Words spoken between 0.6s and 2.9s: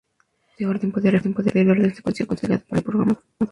orden puede diferir del orden secuencial considerado por el